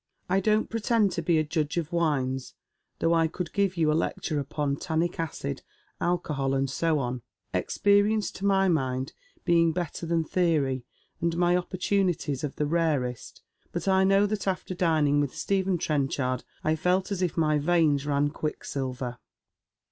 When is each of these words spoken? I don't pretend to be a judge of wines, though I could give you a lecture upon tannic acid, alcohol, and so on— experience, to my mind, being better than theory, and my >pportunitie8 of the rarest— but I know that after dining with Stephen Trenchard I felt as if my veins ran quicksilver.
I 0.27 0.39
don't 0.39 0.67
pretend 0.67 1.11
to 1.11 1.21
be 1.21 1.37
a 1.37 1.43
judge 1.43 1.77
of 1.77 1.91
wines, 1.93 2.55
though 2.97 3.13
I 3.13 3.27
could 3.27 3.53
give 3.53 3.77
you 3.77 3.91
a 3.91 3.93
lecture 3.93 4.39
upon 4.39 4.77
tannic 4.77 5.19
acid, 5.19 5.61
alcohol, 5.99 6.55
and 6.55 6.67
so 6.67 6.97
on— 6.97 7.21
experience, 7.53 8.31
to 8.31 8.45
my 8.45 8.67
mind, 8.67 9.13
being 9.45 9.71
better 9.73 10.07
than 10.07 10.23
theory, 10.23 10.83
and 11.19 11.37
my 11.37 11.53
>pportunitie8 11.53 12.43
of 12.43 12.55
the 12.55 12.65
rarest— 12.65 13.43
but 13.73 13.87
I 13.87 14.03
know 14.03 14.25
that 14.25 14.47
after 14.47 14.73
dining 14.73 15.21
with 15.21 15.35
Stephen 15.35 15.77
Trenchard 15.77 16.43
I 16.63 16.75
felt 16.75 17.11
as 17.11 17.21
if 17.21 17.37
my 17.37 17.59
veins 17.59 18.03
ran 18.07 18.31
quicksilver. 18.31 19.19